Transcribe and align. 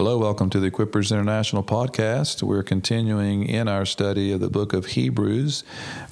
Hello, 0.00 0.16
welcome 0.16 0.48
to 0.48 0.58
the 0.58 0.70
Equippers 0.70 1.12
International 1.12 1.62
podcast. 1.62 2.42
We're 2.42 2.62
continuing 2.62 3.44
in 3.44 3.68
our 3.68 3.84
study 3.84 4.32
of 4.32 4.40
the 4.40 4.48
book 4.48 4.72
of 4.72 4.86
Hebrews. 4.86 5.62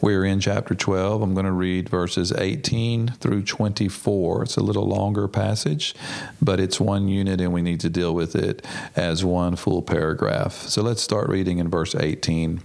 We're 0.02 0.26
in 0.26 0.40
chapter 0.40 0.74
12. 0.74 1.22
I'm 1.22 1.32
going 1.32 1.46
to 1.46 1.52
read 1.52 1.88
verses 1.88 2.30
18 2.30 3.12
through 3.12 3.44
24. 3.44 4.42
It's 4.42 4.56
a 4.58 4.62
little 4.62 4.86
longer 4.86 5.26
passage, 5.26 5.94
but 6.42 6.60
it's 6.60 6.78
one 6.78 7.08
unit 7.08 7.40
and 7.40 7.50
we 7.50 7.62
need 7.62 7.80
to 7.80 7.88
deal 7.88 8.14
with 8.14 8.36
it 8.36 8.62
as 8.94 9.24
one 9.24 9.56
full 9.56 9.80
paragraph. 9.80 10.52
So 10.68 10.82
let's 10.82 11.00
start 11.00 11.26
reading 11.30 11.56
in 11.56 11.70
verse 11.70 11.94
18. 11.94 12.60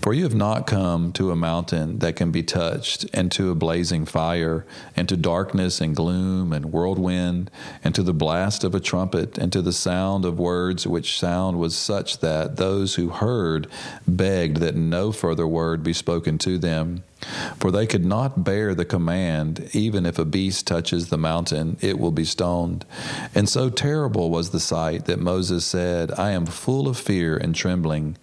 For 0.00 0.14
you 0.14 0.22
have 0.22 0.34
not 0.34 0.66
come 0.66 1.12
to 1.12 1.30
a 1.30 1.36
mountain 1.36 1.98
that 1.98 2.16
can 2.16 2.30
be 2.30 2.42
touched, 2.42 3.06
and 3.12 3.30
to 3.32 3.50
a 3.50 3.54
blazing 3.54 4.06
fire, 4.06 4.64
and 4.96 5.08
to 5.08 5.16
darkness 5.16 5.80
and 5.80 5.94
gloom 5.94 6.52
and 6.52 6.72
whirlwind, 6.72 7.50
and 7.84 7.94
to 7.94 8.02
the 8.02 8.14
blast 8.14 8.64
of 8.64 8.74
a 8.74 8.80
trumpet, 8.80 9.38
and 9.38 9.52
to 9.52 9.62
the 9.62 9.72
sound 9.72 10.24
of 10.24 10.38
words, 10.38 10.86
which 10.86 11.18
sound 11.18 11.58
was 11.58 11.76
such 11.76 12.18
that 12.18 12.56
those 12.56 12.94
who 12.94 13.10
heard 13.10 13.66
begged 14.06 14.58
that 14.58 14.74
no 14.74 15.12
further 15.12 15.46
word 15.46 15.82
be 15.82 15.92
spoken 15.92 16.38
to 16.38 16.58
them. 16.58 17.02
For 17.58 17.70
they 17.70 17.86
could 17.86 18.04
not 18.04 18.44
bear 18.44 18.74
the 18.74 18.84
command, 18.84 19.70
even 19.72 20.06
if 20.06 20.18
a 20.18 20.24
beast 20.24 20.66
touches 20.66 21.08
the 21.08 21.18
mountain, 21.18 21.76
it 21.80 21.98
will 21.98 22.12
be 22.12 22.24
stoned. 22.24 22.84
And 23.34 23.48
so 23.48 23.70
terrible 23.70 24.30
was 24.30 24.50
the 24.50 24.60
sight 24.60 25.06
that 25.06 25.18
Moses 25.18 25.64
said, 25.64 26.12
I 26.12 26.30
am 26.30 26.46
full 26.46 26.86
of 26.88 26.96
fear 26.96 27.36
and 27.36 27.54
trembling. 27.54 28.16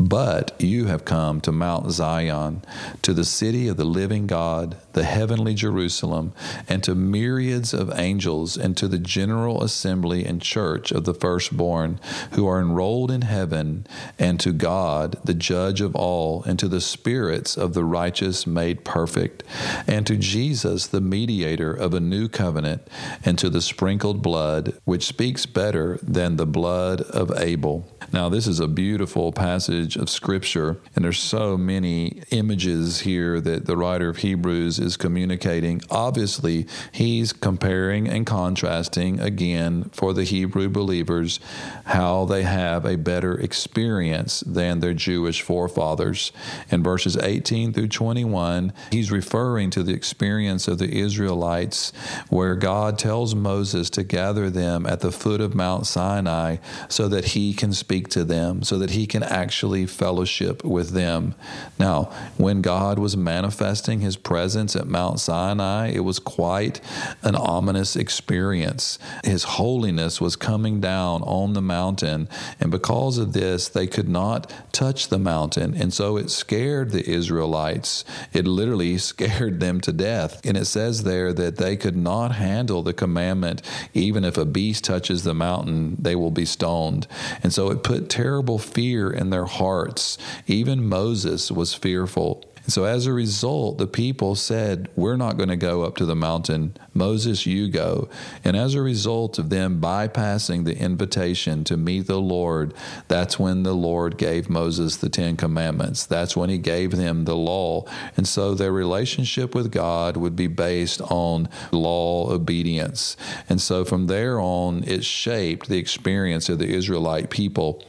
But 0.00 0.58
you 0.58 0.86
have 0.86 1.04
come 1.04 1.42
to 1.42 1.52
Mount 1.52 1.90
Zion, 1.90 2.62
to 3.02 3.12
the 3.12 3.22
city 3.22 3.68
of 3.68 3.76
the 3.76 3.84
living 3.84 4.26
God, 4.26 4.78
the 4.94 5.04
heavenly 5.04 5.52
Jerusalem, 5.52 6.32
and 6.66 6.82
to 6.84 6.94
myriads 6.94 7.74
of 7.74 7.92
angels, 7.94 8.56
and 8.56 8.78
to 8.78 8.88
the 8.88 8.98
general 8.98 9.62
assembly 9.62 10.24
and 10.24 10.40
church 10.40 10.90
of 10.90 11.04
the 11.04 11.12
firstborn 11.12 12.00
who 12.30 12.48
are 12.48 12.58
enrolled 12.58 13.10
in 13.10 13.20
heaven, 13.20 13.86
and 14.18 14.40
to 14.40 14.52
God, 14.52 15.18
the 15.22 15.34
judge 15.34 15.82
of 15.82 15.94
all, 15.94 16.42
and 16.44 16.58
to 16.58 16.68
the 16.68 16.80
spirits 16.80 17.58
of 17.58 17.74
the 17.74 17.84
righteous 17.84 18.46
made 18.46 18.86
perfect, 18.86 19.44
and 19.86 20.06
to 20.06 20.16
Jesus, 20.16 20.86
the 20.86 21.02
mediator 21.02 21.74
of 21.74 21.92
a 21.92 22.00
new 22.00 22.26
covenant, 22.26 22.88
and 23.22 23.38
to 23.38 23.50
the 23.50 23.60
sprinkled 23.60 24.22
blood, 24.22 24.72
which 24.84 25.04
speaks 25.06 25.44
better 25.44 25.98
than 26.02 26.36
the 26.36 26.46
blood 26.46 27.02
of 27.02 27.30
Abel. 27.36 27.86
Now, 28.12 28.28
this 28.28 28.48
is 28.48 28.58
a 28.58 28.66
beautiful 28.66 29.30
passage 29.30 29.94
of 29.96 30.10
Scripture, 30.10 30.78
and 30.96 31.04
there's 31.04 31.20
so 31.20 31.56
many 31.56 32.22
images 32.32 33.00
here 33.00 33.40
that 33.40 33.66
the 33.66 33.76
writer 33.76 34.08
of 34.08 34.16
Hebrews 34.16 34.80
is 34.80 34.96
communicating. 34.96 35.80
Obviously, 35.90 36.66
he's 36.90 37.32
comparing 37.32 38.08
and 38.08 38.26
contrasting 38.26 39.20
again 39.20 39.90
for 39.92 40.12
the 40.12 40.24
Hebrew 40.24 40.68
believers 40.68 41.38
how 41.84 42.24
they 42.24 42.42
have 42.42 42.84
a 42.84 42.96
better 42.96 43.38
experience 43.38 44.40
than 44.40 44.80
their 44.80 44.94
Jewish 44.94 45.42
forefathers. 45.42 46.32
In 46.68 46.82
verses 46.82 47.16
18 47.16 47.72
through 47.72 47.88
21, 47.88 48.72
he's 48.90 49.12
referring 49.12 49.70
to 49.70 49.84
the 49.84 49.94
experience 49.94 50.66
of 50.66 50.78
the 50.78 50.98
Israelites 50.98 51.92
where 52.28 52.56
God 52.56 52.98
tells 52.98 53.36
Moses 53.36 53.88
to 53.90 54.02
gather 54.02 54.50
them 54.50 54.84
at 54.84 54.98
the 54.98 55.12
foot 55.12 55.40
of 55.40 55.54
Mount 55.54 55.86
Sinai 55.86 56.56
so 56.88 57.06
that 57.06 57.26
he 57.26 57.54
can 57.54 57.72
speak 57.72 57.99
speak 58.00 58.10
to 58.10 58.24
them 58.24 58.62
so 58.62 58.78
that 58.78 58.90
he 58.90 59.06
can 59.06 59.22
actually 59.22 59.84
fellowship 59.84 60.64
with 60.64 60.90
them. 60.90 61.34
Now, 61.78 62.10
when 62.38 62.62
God 62.62 62.98
was 62.98 63.14
manifesting 63.14 64.00
his 64.00 64.16
presence 64.16 64.74
at 64.74 64.86
Mount 64.86 65.20
Sinai, 65.20 65.88
it 65.88 66.00
was 66.00 66.18
quite 66.18 66.80
an 67.22 67.36
ominous 67.36 67.96
experience. 67.96 68.98
His 69.22 69.44
holiness 69.44 70.18
was 70.18 70.34
coming 70.34 70.80
down 70.80 71.22
on 71.24 71.52
the 71.52 71.60
mountain, 71.60 72.28
and 72.58 72.70
because 72.70 73.18
of 73.18 73.34
this, 73.34 73.68
they 73.68 73.86
could 73.86 74.08
not 74.08 74.50
touch 74.72 75.08
the 75.08 75.18
mountain. 75.18 75.74
And 75.74 75.92
so 75.92 76.16
it 76.16 76.30
scared 76.30 76.92
the 76.92 77.06
Israelites. 77.06 78.04
It 78.32 78.46
literally 78.46 78.96
scared 79.10 79.60
them 79.60 79.80
to 79.82 79.92
death. 79.92 80.40
And 80.46 80.56
it 80.56 80.66
says 80.66 81.02
there 81.02 81.34
that 81.34 81.56
they 81.56 81.76
could 81.76 81.96
not 81.96 82.32
handle 82.32 82.82
the 82.82 82.94
commandment, 82.94 83.60
even 83.92 84.24
if 84.24 84.38
a 84.38 84.46
beast 84.46 84.84
touches 84.84 85.24
the 85.24 85.34
mountain, 85.34 85.96
they 85.98 86.16
will 86.16 86.30
be 86.30 86.46
stoned. 86.46 87.06
And 87.42 87.52
so 87.52 87.70
it 87.70 87.82
put 87.90 88.08
terrible 88.08 88.56
fear 88.56 89.10
in 89.10 89.30
their 89.30 89.46
hearts. 89.46 90.16
Even 90.46 90.88
Moses 90.88 91.50
was 91.50 91.74
fearful. 91.74 92.44
So 92.70 92.84
as 92.84 93.06
a 93.06 93.12
result, 93.12 93.78
the 93.78 93.86
people 93.86 94.36
said, 94.36 94.88
We're 94.94 95.16
not 95.16 95.36
going 95.36 95.48
to 95.48 95.56
go 95.56 95.82
up 95.82 95.96
to 95.96 96.06
the 96.06 96.14
mountain. 96.14 96.76
Moses, 96.94 97.46
you 97.46 97.68
go. 97.68 98.08
And 98.44 98.56
as 98.56 98.74
a 98.74 98.82
result 98.82 99.38
of 99.38 99.50
them 99.50 99.80
bypassing 99.80 100.64
the 100.64 100.76
invitation 100.76 101.64
to 101.64 101.76
meet 101.76 102.06
the 102.06 102.20
Lord, 102.20 102.72
that's 103.08 103.38
when 103.38 103.64
the 103.64 103.74
Lord 103.74 104.18
gave 104.18 104.48
Moses 104.48 104.96
the 104.96 105.08
Ten 105.08 105.36
Commandments. 105.36 106.06
That's 106.06 106.36
when 106.36 106.48
he 106.48 106.58
gave 106.58 106.92
them 106.92 107.24
the 107.24 107.36
law. 107.36 107.84
And 108.16 108.26
so 108.26 108.54
their 108.54 108.72
relationship 108.72 109.54
with 109.54 109.72
God 109.72 110.16
would 110.16 110.36
be 110.36 110.46
based 110.46 111.00
on 111.02 111.48
law 111.72 112.30
obedience. 112.30 113.16
And 113.48 113.60
so 113.60 113.84
from 113.84 114.06
there 114.06 114.40
on, 114.40 114.84
it 114.84 115.04
shaped 115.04 115.68
the 115.68 115.78
experience 115.78 116.48
of 116.48 116.58
the 116.58 116.68
Israelite 116.68 117.30
people. 117.30 117.82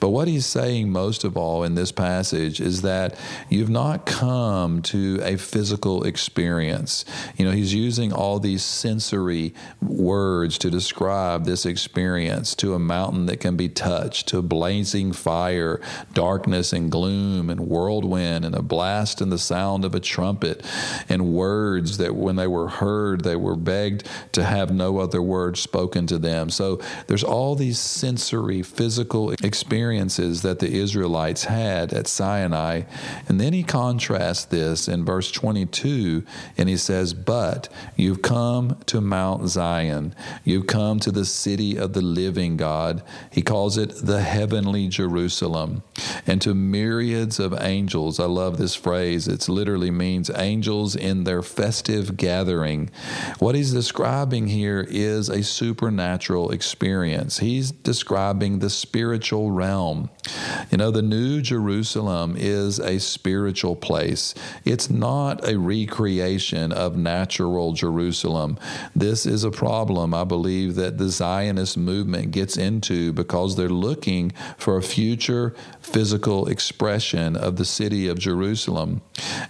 But 0.00 0.08
what 0.08 0.26
he's 0.26 0.46
saying 0.46 0.90
most 0.90 1.22
of 1.22 1.36
all 1.36 1.62
in 1.62 1.76
this 1.76 1.92
passage 1.92 2.60
is 2.60 2.82
that 2.82 3.16
you've 3.48 3.70
not 3.70 4.06
come 4.06 4.23
come 4.24 4.80
to 4.80 5.20
a 5.22 5.36
physical 5.36 6.04
experience. 6.04 7.04
You 7.36 7.44
know, 7.44 7.50
he's 7.50 7.74
using 7.74 8.10
all 8.10 8.38
these 8.38 8.62
sensory 8.62 9.52
words 9.82 10.56
to 10.58 10.70
describe 10.70 11.44
this 11.44 11.66
experience 11.66 12.54
to 12.56 12.72
a 12.72 12.78
mountain 12.78 13.26
that 13.26 13.40
can 13.40 13.56
be 13.56 13.68
touched, 13.68 14.28
to 14.28 14.40
blazing 14.40 15.12
fire, 15.12 15.78
darkness 16.14 16.72
and 16.72 16.90
gloom 16.90 17.50
and 17.50 17.68
whirlwind 17.68 18.46
and 18.46 18.54
a 18.54 18.62
blast 18.62 19.20
and 19.20 19.30
the 19.30 19.38
sound 19.38 19.84
of 19.84 19.94
a 19.94 20.00
trumpet 20.00 20.64
and 21.08 21.34
words 21.34 21.98
that 21.98 22.14
when 22.14 22.36
they 22.36 22.46
were 22.46 22.68
heard, 22.68 23.24
they 23.24 23.36
were 23.36 23.56
begged 23.56 24.08
to 24.32 24.42
have 24.42 24.70
no 24.70 24.98
other 24.98 25.20
words 25.20 25.60
spoken 25.60 26.06
to 26.06 26.16
them. 26.16 26.48
So 26.48 26.80
there's 27.08 27.24
all 27.24 27.54
these 27.56 27.78
sensory, 27.78 28.62
physical 28.62 29.32
experiences 29.32 30.40
that 30.42 30.60
the 30.60 30.72
Israelites 30.72 31.44
had 31.44 31.92
at 31.92 32.06
Sinai. 32.06 32.82
And 33.28 33.38
then 33.38 33.52
he 33.52 33.62
contrasts 33.62 34.03
contrast 34.04 34.50
this 34.50 34.86
in 34.86 35.02
verse 35.02 35.30
22, 35.30 36.22
and 36.58 36.68
he 36.68 36.76
says, 36.76 37.14
But 37.14 37.70
you've 37.96 38.20
come 38.20 38.76
to 38.84 39.00
Mount 39.00 39.48
Zion, 39.48 40.14
you've 40.44 40.66
come 40.66 41.00
to 41.00 41.10
the 41.10 41.24
city 41.24 41.78
of 41.78 41.94
the 41.94 42.02
living 42.02 42.58
God. 42.58 43.02
He 43.32 43.40
calls 43.40 43.78
it 43.78 43.94
the 44.04 44.20
heavenly 44.20 44.88
Jerusalem, 44.88 45.82
and 46.26 46.42
to 46.42 46.52
myriads 46.52 47.40
of 47.40 47.58
angels. 47.58 48.20
I 48.20 48.26
love 48.26 48.58
this 48.58 48.74
phrase. 48.74 49.26
It 49.26 49.48
literally 49.48 49.90
means 49.90 50.30
angels 50.36 50.94
in 50.94 51.24
their 51.24 51.40
festive 51.40 52.18
gathering. 52.18 52.90
What 53.38 53.54
he's 53.54 53.72
describing 53.72 54.48
here 54.48 54.86
is 54.86 55.30
a 55.30 55.42
supernatural 55.42 56.50
experience. 56.50 57.38
He's 57.38 57.70
describing 57.70 58.58
the 58.58 58.68
spiritual 58.68 59.50
realm. 59.50 60.10
You 60.70 60.78
know, 60.78 60.90
the 60.90 61.02
New 61.02 61.42
Jerusalem 61.42 62.34
is 62.38 62.78
a 62.78 62.98
spiritual 62.98 63.76
place. 63.76 64.34
It's 64.64 64.88
not 64.88 65.46
a 65.46 65.58
recreation 65.58 66.72
of 66.72 66.96
natural 66.96 67.72
Jerusalem. 67.72 68.58
This 68.94 69.26
is 69.26 69.44
a 69.44 69.50
problem 69.50 70.14
I 70.14 70.24
believe 70.24 70.74
that 70.76 70.98
the 70.98 71.08
Zionist 71.08 71.76
movement 71.76 72.30
gets 72.30 72.56
into 72.56 73.12
because 73.12 73.56
they're 73.56 73.68
looking 73.68 74.32
for 74.56 74.76
a 74.76 74.82
future 74.82 75.54
physical 75.80 76.48
expression 76.48 77.36
of 77.36 77.56
the 77.56 77.64
city 77.64 78.08
of 78.08 78.18
Jerusalem. 78.18 79.02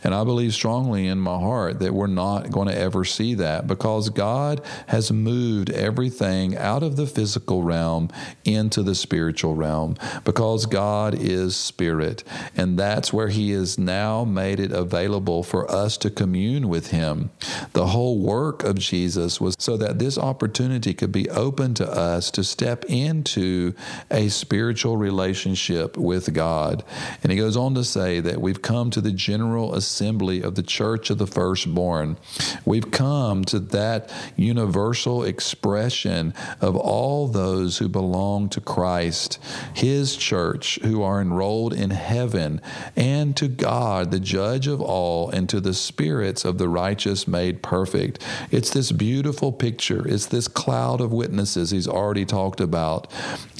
And 0.02 0.14
I 0.14 0.24
believe 0.24 0.54
strongly 0.54 1.06
in 1.06 1.18
my 1.18 1.38
heart 1.38 1.80
that 1.80 1.94
we're 1.94 2.06
not 2.06 2.50
going 2.50 2.68
to 2.68 2.76
ever 2.76 3.04
see 3.04 3.34
that 3.34 3.66
because 3.66 4.08
God 4.10 4.60
has 4.88 5.10
moved 5.10 5.70
everything 5.70 6.56
out 6.56 6.82
of 6.82 6.96
the 6.96 7.06
physical 7.06 7.62
realm 7.62 8.10
into 8.44 8.82
the 8.82 8.94
spiritual 8.94 9.54
realm 9.54 9.96
because 10.24 10.66
God 10.66 11.14
is 11.14 11.56
spirit. 11.56 12.24
And 12.56 12.78
that's 12.78 13.12
where 13.12 13.28
He 13.28 13.50
has 13.50 13.78
now 13.78 14.24
made 14.24 14.60
it 14.60 14.72
available 14.72 15.42
for 15.42 15.70
us 15.70 15.96
to 15.98 16.10
commune 16.10 16.68
with 16.68 16.88
Him. 16.88 17.30
The 17.72 17.88
whole 17.88 18.18
work 18.18 18.62
of 18.64 18.78
Jesus 18.78 19.40
was 19.40 19.54
so 19.58 19.76
that 19.76 19.98
this 19.98 20.18
opportunity 20.18 20.94
could 20.94 21.12
be 21.12 21.28
open 21.30 21.74
to 21.74 21.90
us 21.90 22.30
to 22.32 22.44
step 22.44 22.84
into 22.86 23.74
a 24.10 24.28
spiritual 24.28 24.96
relationship 24.96 25.96
with 25.96 26.32
God. 26.32 26.84
And 27.22 27.32
He 27.32 27.38
goes 27.38 27.56
on 27.56 27.74
to 27.74 27.84
say 27.84 28.20
that 28.20 28.40
we've 28.40 28.62
come 28.62 28.90
to 28.90 29.00
the 29.00 29.12
general 29.12 29.63
assembly 29.72 30.42
of 30.42 30.56
the 30.56 30.62
church 30.62 31.08
of 31.08 31.16
the 31.16 31.26
firstborn. 31.26 32.18
We've 32.66 32.90
come 32.90 33.44
to 33.46 33.58
that 33.58 34.12
universal 34.36 35.22
expression 35.22 36.34
of 36.60 36.76
all 36.76 37.28
those 37.28 37.78
who 37.78 37.88
belong 37.88 38.48
to 38.50 38.60
Christ, 38.60 39.38
His 39.72 40.16
church, 40.16 40.78
who 40.82 41.02
are 41.02 41.20
enrolled 41.20 41.72
in 41.72 41.90
heaven, 41.90 42.60
and 42.96 43.36
to 43.36 43.48
God, 43.48 44.10
the 44.10 44.20
judge 44.20 44.66
of 44.66 44.80
all, 44.80 45.30
and 45.30 45.48
to 45.48 45.60
the 45.60 45.74
spirits 45.74 46.44
of 46.44 46.58
the 46.58 46.68
righteous 46.68 47.26
made 47.26 47.62
perfect. 47.62 48.22
It's 48.50 48.70
this 48.70 48.92
beautiful 48.92 49.52
picture. 49.52 50.06
It's 50.06 50.26
this 50.26 50.48
cloud 50.48 51.00
of 51.00 51.12
witnesses 51.12 51.70
he's 51.70 51.88
already 51.88 52.24
talked 52.24 52.60
about. 52.60 53.10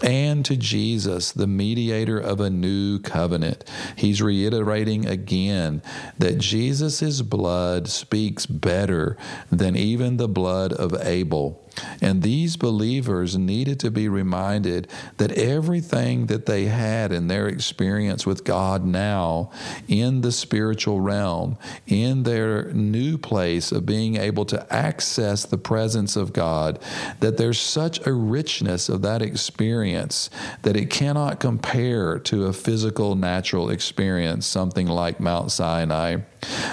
And 0.03 0.45
to 0.45 0.57
Jesus, 0.57 1.33
the 1.33 1.47
mediator 1.47 2.19
of 2.19 2.41
a 2.41 2.51
new 2.51 2.99
covenant. 2.99 3.65
He's 3.97 4.21
reiterating 4.21 5.07
again 5.07 5.83
that 6.19 6.39
Jesus' 6.39 7.23
blood 7.23 7.89
speaks 7.89 8.47
better 8.47 9.17
than 9.51 9.77
even 9.77 10.17
the 10.17 10.29
blood 10.29 10.73
of 10.73 10.95
Abel. 11.05 11.64
And 12.01 12.23
these 12.23 12.57
believers 12.57 13.37
needed 13.37 13.81
to 13.81 13.91
be 13.91 14.09
reminded 14.09 14.89
that 15.17 15.33
everything 15.33 16.27
that 16.27 16.47
they 16.47 16.67
had 16.67 17.13
in 17.13 17.29
their 17.29 17.49
experience 17.49 18.27
with 18.27 18.45
God 18.45 18.85
now 18.85 19.51
in 19.89 20.21
the 20.21 20.33
spiritual 20.33 21.01
realm, 21.01 21.57
in 21.87 22.23
their 22.25 22.73
new 22.73 23.19
place 23.19 23.73
of 23.73 23.87
being 23.87 24.17
able 24.17 24.45
to 24.47 24.73
access 24.73 25.45
the 25.45 25.59
presence 25.59 26.17
of 26.17 26.33
God, 26.33 26.79
that 27.21 27.37
there's 27.37 27.61
such 27.61 28.07
a 28.07 28.13
richness 28.13 28.89
of 28.89 29.03
that 29.03 29.23
experience 29.23 30.31
that 30.63 30.77
it 30.77 30.91
cannot 30.91 31.41
compare 31.41 32.19
to 32.19 32.47
a 32.47 32.53
physical, 32.53 33.15
natural 33.15 33.71
experience, 33.71 34.47
something 34.47 34.87
like 34.87 35.21
Mount 35.21 35.51
Sinai. 35.51 36.19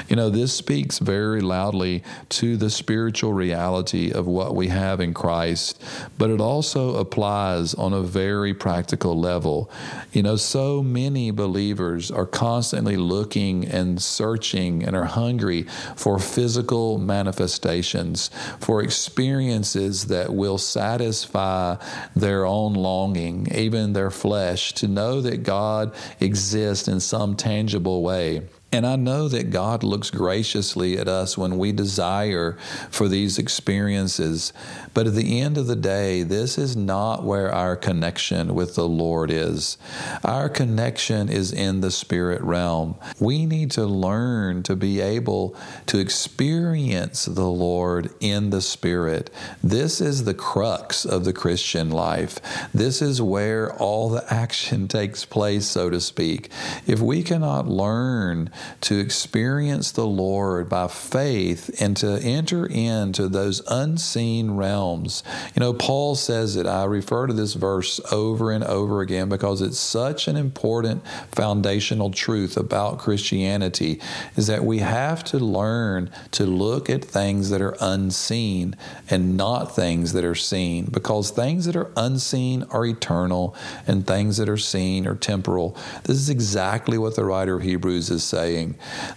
You 0.10 0.16
know, 0.16 0.30
this 0.30 0.54
speaks 0.54 1.00
very 1.00 1.40
loudly 1.42 2.04
to 2.30 2.58
the 2.58 2.70
spiritual 2.70 3.34
reality 3.34 4.12
of 4.12 4.28
what 4.28 4.56
we 4.56 4.68
have 4.68 4.91
in 5.00 5.14
Christ, 5.14 5.82
but 6.18 6.30
it 6.30 6.42
also 6.42 6.96
applies 6.96 7.74
on 7.74 7.94
a 7.94 8.02
very 8.02 8.54
practical 8.54 9.20
level. 9.20 9.72
You 10.12 10.24
know, 10.24 10.36
so 10.36 10.84
many 10.84 11.32
believers 11.32 12.12
are 12.12 12.26
constantly 12.26 12.98
looking 12.98 13.66
and 13.66 14.02
searching 14.02 14.84
and 14.84 14.96
are 14.96 15.06
hungry 15.06 15.64
for 15.96 16.20
physical 16.20 16.98
manifestations, 16.98 18.30
for 18.60 18.82
experiences 18.82 20.06
that 20.08 20.34
will 20.34 20.58
satisfy 20.58 21.78
their 22.16 22.46
own 22.46 22.74
longing, 22.74 23.48
even 23.54 23.94
their 23.94 24.12
flesh, 24.12 24.74
to 24.74 24.88
know 24.88 25.22
that 25.22 25.44
God 25.44 25.94
exists 26.20 26.88
in 26.88 27.00
some 27.00 27.36
tangible 27.36 28.04
way. 28.04 28.42
And 28.74 28.88
I 28.88 28.96
know 28.96 29.28
that 29.28 29.50
God 29.50 29.84
looks 29.84 30.10
graciously 30.10 30.98
at 30.98 31.10
us 31.10 31.38
when 31.38 31.58
we 31.58 31.74
desire 31.74 32.58
for 32.90 33.10
these 33.10 33.38
experiences. 33.38 34.54
But 34.94 35.08
at 35.08 35.14
the 35.14 35.42
end 35.42 35.58
of 35.58 35.68
the 35.68 35.76
day, 35.76 36.24
this 36.24 36.58
is 36.58 36.78
not 36.78 37.24
where 37.24 37.54
our 37.54 37.76
connection 37.76 38.56
with 38.56 38.76
the 38.76 38.88
Lord 38.88 39.30
is. 39.30 39.78
Our 40.24 40.48
connection 40.48 41.28
is 41.28 41.52
in 41.52 41.82
the 41.82 41.92
spirit 41.92 42.42
realm. 42.42 42.96
We 43.20 43.46
need 43.46 43.72
to 43.72 43.86
learn 43.86 44.64
to 44.64 44.78
be 44.78 45.02
able 45.02 45.54
to 45.88 46.00
experience 46.00 47.26
the 47.26 47.50
Lord 47.50 48.14
in 48.22 48.52
the 48.52 48.62
spirit. 48.62 49.32
This 49.62 50.00
is 50.00 50.24
the 50.24 50.34
crux 50.34 51.04
of 51.04 51.26
the 51.26 51.34
Christian 51.34 51.90
life. 51.90 52.40
This 52.74 53.02
is 53.02 53.22
where 53.22 53.74
all 53.74 54.10
the 54.10 54.24
action 54.34 54.88
takes 54.88 55.26
place, 55.26 55.68
so 55.68 55.90
to 55.90 56.00
speak. 56.00 56.50
If 56.88 57.02
we 57.02 57.22
cannot 57.22 57.68
learn 57.68 58.50
to 58.82 59.00
experience 59.00 59.92
the 59.92 60.06
Lord 60.06 60.70
by 60.70 60.88
faith 60.88 61.82
and 61.82 61.96
to 61.98 62.20
enter 62.22 62.66
into 62.66 63.28
those 63.28 63.62
unseen 63.68 64.52
realms. 64.52 65.24
You 65.56 65.60
know, 65.60 65.74
Paul 65.74 66.16
says 66.16 66.56
it. 66.56 66.66
I 66.66 66.84
refer 66.86 67.28
to 67.28 67.34
this 67.34 67.54
verse 67.54 68.00
over 68.12 68.52
and 68.52 68.64
over 68.64 69.02
again 69.02 69.30
because 69.30 69.62
it's 69.62 69.80
such 69.80 70.28
an 70.28 70.36
important 70.36 71.06
foundational 71.32 72.12
truth 72.12 72.58
about 72.58 73.00
Christianity 73.00 74.02
is 74.36 74.48
that 74.48 74.64
we 74.64 74.80
have 74.80 75.24
to 75.26 75.40
learn 75.40 76.10
to 76.32 76.46
look 76.46 76.90
at 76.90 77.04
things 77.04 77.50
that 77.50 77.62
are 77.62 77.76
unseen 77.80 78.76
and 79.10 79.38
not 79.38 79.76
things 79.76 80.14
that 80.14 80.24
are 80.24 80.36
seen 80.36 80.86
because 80.86 81.32
things 81.32 81.66
that 81.66 81.76
are 81.76 81.92
unseen 81.96 82.64
are 82.72 82.86
eternal 82.86 83.56
and 83.88 84.06
things 84.06 84.38
that 84.38 84.50
are 84.50 84.58
seen 84.58 85.08
are 85.08 85.16
temporal. 85.16 85.76
This 86.04 86.18
is 86.18 86.30
exactly 86.30 86.98
what 86.98 87.16
the 87.16 87.26
writer 87.26 87.56
of 87.56 87.64
Hebrews 87.64 88.10
is 88.10 88.24
saying. 88.24 88.51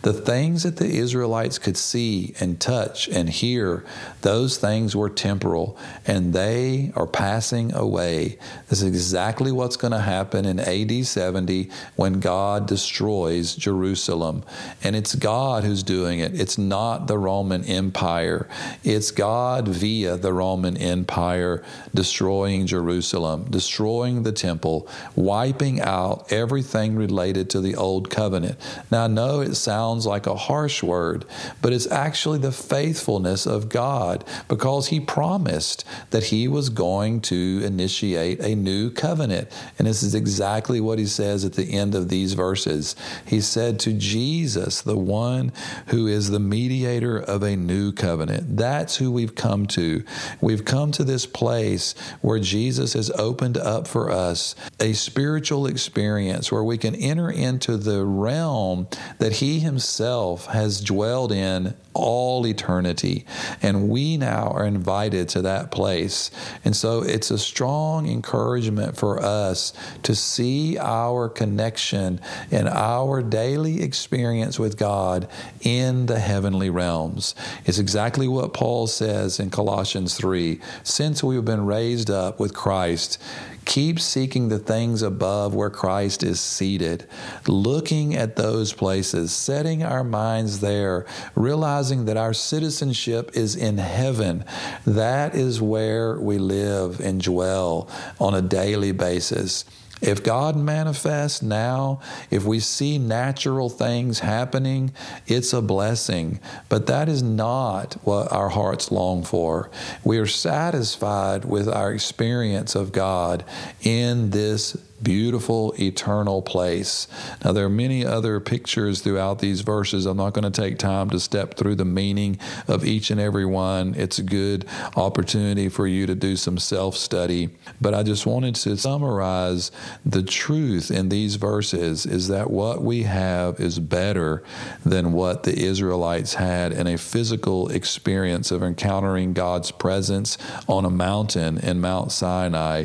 The 0.03 0.13
things 0.13 0.63
that 0.63 0.77
the 0.77 0.99
Israelites 0.99 1.59
could 1.59 1.77
see 1.77 2.35
and 2.41 2.61
touch 2.61 3.09
and 3.09 3.29
hear, 3.29 3.85
those 4.23 4.59
things 4.59 4.95
were 4.95 5.11
temporal 5.11 5.77
and 6.07 6.33
they 6.33 6.93
are 6.95 7.07
passing 7.07 7.75
away. 7.75 8.39
This 8.69 8.81
is 8.83 8.89
exactly 8.89 9.53
what's 9.53 9.77
going 9.77 9.93
to 9.93 10.01
happen 10.01 10.45
in 10.45 10.61
AD 10.61 11.07
70 11.07 11.71
when 11.97 12.21
God 12.21 12.67
destroys 12.67 13.55
Jerusalem. 13.55 14.45
And 14.83 14.97
it's 14.97 15.15
God 15.15 15.65
who's 15.65 15.83
doing 15.83 16.21
it, 16.21 16.39
it's 16.39 16.59
not 16.59 17.07
the 17.07 17.19
Roman 17.19 17.65
Empire. 17.65 18.49
It's 18.83 19.11
God 19.11 19.69
via 19.69 20.17
the 20.17 20.33
Roman 20.33 20.77
Empire 20.77 21.63
destroying 21.95 22.67
Jerusalem, 22.67 23.47
destroying 23.51 24.23
the 24.23 24.33
temple, 24.33 24.89
wiping 25.15 25.81
out 25.81 26.33
everything 26.33 26.97
related 26.97 27.51
to 27.51 27.61
the 27.61 27.77
Old 27.77 28.11
Covenant. 28.11 28.59
Now, 28.91 29.05
I 29.05 29.07
know 29.26 29.41
it 29.41 29.55
sounds 29.55 30.06
like 30.06 30.26
a 30.26 30.35
harsh 30.35 30.82
word, 30.82 31.25
but 31.62 31.73
it's 31.73 31.91
actually 31.91 32.38
the 32.38 32.53
faithfulness 32.53 33.47
of 33.47 33.69
God 33.69 34.25
because 34.49 34.88
He 34.88 35.00
promised 35.00 35.85
that 36.11 36.25
He 36.25 36.49
was 36.49 36.69
going 36.69 37.21
to 37.23 37.61
initiate 37.65 38.41
a 38.41 38.55
new 38.55 38.91
covenant. 38.91 39.49
And 39.79 39.87
this 39.87 40.03
is 40.03 40.15
exactly 40.15 40.81
what 40.81 40.99
He 40.99 41.06
says 41.06 41.44
at 41.44 41.55
the 41.55 41.73
end 41.73 41.94
of 41.94 42.09
these 42.09 42.35
verses. 42.35 42.97
He 43.26 43.41
said 43.41 43.79
to 43.81 43.93
Jesus, 43.93 44.82
the 44.82 44.97
one 44.97 45.53
who 45.88 46.06
is 46.06 46.31
the 46.31 46.41
mediator 46.41 47.19
of 47.19 47.43
a 47.43 47.56
new 47.56 47.93
covenant. 47.93 48.56
That's 48.56 48.97
who 48.97 49.11
we've 49.11 49.35
come 49.35 49.67
to. 49.69 50.05
We've 50.41 50.65
come 50.65 50.93
to 50.93 51.05
this 51.05 51.26
place 51.26 51.94
where 52.21 52.38
Jesus 52.38 52.93
has 52.93 53.11
opened 53.12 53.56
up 53.56 53.87
for 53.87 54.11
us 54.11 54.55
a 54.81 54.93
spiritual 54.93 55.67
experience 55.67 56.53
where 56.53 56.65
we 56.65 56.79
can 56.79 56.94
enter 56.94 57.31
into 57.31 57.76
the 57.76 58.05
realm 58.05 58.87
that 59.19 59.34
He 59.34 59.61
Himself 59.61 60.46
has 60.46 60.81
dwelled 60.81 61.32
in 61.32 61.75
all 61.94 62.46
eternity. 62.46 63.25
And 63.62 63.88
we 63.88 64.16
now 64.16 64.49
are 64.49 64.66
invited 64.66 65.28
to 65.31 65.43
that 65.43 65.70
place. 65.70 66.31
And 66.64 66.76
so 66.76 67.02
it's 67.02 67.31
a 67.31 67.38
strong 67.38 68.08
encouragement 68.08 68.96
for 68.96 69.22
us 69.22 69.72
to 70.02 70.14
see 70.14 70.76
our 70.76 71.28
connection 71.28 72.20
and 72.50 72.69
our 72.69 73.22
daily 73.22 73.82
experience 73.82 74.58
with 74.58 74.76
God 74.76 75.28
in 75.61 76.06
the 76.06 76.19
heavenly 76.19 76.69
realms. 76.69 77.34
It's 77.64 77.78
exactly 77.78 78.28
what 78.28 78.52
Paul 78.52 78.87
says 78.87 79.38
in 79.38 79.50
Colossians 79.50 80.16
3 80.16 80.61
since 80.82 81.22
we've 81.22 81.44
been 81.44 81.64
raised 81.64 82.11
up 82.11 82.40
with 82.40 82.55
Christ, 82.55 83.20
Keep 83.64 84.00
seeking 84.00 84.49
the 84.49 84.58
things 84.58 85.02
above 85.02 85.55
where 85.55 85.70
Christ 85.70 86.22
is 86.22 86.40
seated, 86.40 87.06
looking 87.47 88.14
at 88.14 88.37
those 88.37 88.73
places, 88.73 89.33
setting 89.33 89.83
our 89.83 90.04
minds 90.04 90.61
there, 90.61 91.06
realizing 91.35 92.04
that 92.04 92.16
our 92.16 92.35
citizenship 92.35 93.30
is 93.35 93.56
in 93.56 93.78
heaven. 93.78 94.44
That 94.87 95.35
is 95.35 95.61
where 95.61 96.18
we 96.21 96.38
live 96.38 97.00
and 97.00 97.23
dwell 97.23 97.88
on 98.21 98.35
a 98.35 98.42
daily 98.42 98.92
basis. 98.92 99.64
If 100.01 100.23
God 100.23 100.57
manifests 100.57 101.41
now, 101.41 102.01
if 102.31 102.45
we 102.45 102.61
see 102.61 102.99
natural 102.99 103.69
things 103.71 104.19
happening, 104.19 104.93
it's 105.27 105.53
a 105.53 105.63
blessing. 105.63 106.41
But 106.69 106.87
that 106.87 107.09
is 107.09 107.23
not 107.23 107.95
what 108.03 108.31
our 108.33 108.51
hearts 108.51 108.91
long 108.91 109.25
for. 109.25 109.71
We 110.03 110.19
are 110.19 110.27
satisfied 110.27 111.45
with 111.45 111.69
our 111.69 111.93
experience 111.93 112.75
of 112.75 112.93
God 112.93 113.45
in 113.83 114.31
this 114.31 114.77
beautiful, 115.05 115.75
eternal 115.79 116.43
place. 116.43 117.07
Now, 117.45 117.53
there 117.53 117.67
are 117.67 117.71
many 117.71 118.05
other 118.05 118.41
pictures 118.41 119.03
throughout 119.03 119.39
these 119.39 119.61
verses. 119.61 120.07
I'm 120.07 120.17
not 120.17 120.33
going 120.33 120.51
to 120.51 120.63
take 120.63 120.79
time 120.79 121.11
to 121.11 121.21
step 121.21 121.57
through 121.57 121.77
the 121.77 121.85
meaning 121.85 122.39
of 122.67 122.85
each 122.85 123.11
and 123.11 123.21
every 123.21 123.45
one. 123.45 123.95
It's 123.97 124.19
a 124.19 124.23
good 124.23 124.67
opportunity 124.97 125.69
for 125.69 125.87
you 125.87 126.07
to 126.07 126.15
do 126.15 126.37
some 126.37 126.59
self 126.59 126.97
study. 126.97 127.51
But 127.81 127.95
I 127.95 128.03
just 128.03 128.27
wanted 128.27 128.55
to 128.57 128.77
summarize 128.77 129.71
the 130.05 130.23
truth 130.23 130.91
in 130.91 131.09
these 131.09 131.37
verses 131.37 132.07
is 132.07 132.29
that 132.29 132.50
what 132.50 132.83
we 132.83 133.05
have 133.05 133.61
is 133.61 133.79
better 133.79 134.43
than 134.85 135.12
what 135.12 135.43
the 135.43 135.59
Israelites 135.59 136.35
had 136.35 136.73
in 136.73 136.87
a 136.87 136.99
physical 136.99 137.69
experience 137.71 138.50
of 138.50 138.62
encountering 138.62 139.33
God's 139.33 139.71
presence 139.71 140.38
on 140.69 140.85
a 140.85 140.91
mountain 140.91 141.59
in 141.59 141.81
Mount 141.81 142.12
Sinai. 142.12 142.85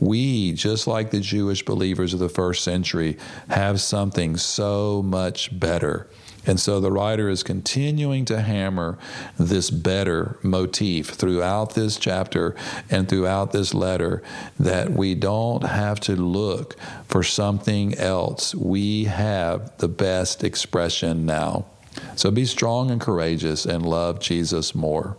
We, 0.00 0.52
just 0.52 0.86
like 0.86 1.10
the 1.10 1.20
Jewish 1.20 1.64
believers 1.64 2.12
of 2.12 2.20
the 2.20 2.28
first 2.28 2.64
century, 2.64 3.16
have 3.48 3.80
something 3.80 4.36
so 4.36 5.02
much 5.02 5.58
better. 5.58 6.08
And 6.46 6.60
so 6.60 6.80
the 6.80 6.92
writer 6.92 7.28
is 7.28 7.42
continuing 7.42 8.24
to 8.26 8.40
hammer 8.40 8.98
this 9.38 9.70
better 9.70 10.38
motif 10.42 11.08
throughout 11.08 11.74
this 11.74 11.96
chapter 11.96 12.54
and 12.90 13.08
throughout 13.08 13.52
this 13.52 13.74
letter 13.74 14.22
that 14.58 14.90
we 14.90 15.14
don't 15.14 15.64
have 15.64 16.00
to 16.00 16.14
look 16.14 16.76
for 17.08 17.22
something 17.22 17.94
else. 17.94 18.54
We 18.54 19.04
have 19.04 19.76
the 19.78 19.88
best 19.88 20.44
expression 20.44 21.26
now. 21.26 21.66
So 22.14 22.30
be 22.30 22.44
strong 22.44 22.90
and 22.90 23.00
courageous 23.00 23.66
and 23.66 23.84
love 23.84 24.20
Jesus 24.20 24.74
more. 24.74 25.16